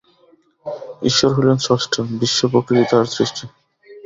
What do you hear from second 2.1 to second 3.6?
বিশ্বপ্রকৃতি তাঁহার সৃষ্টি।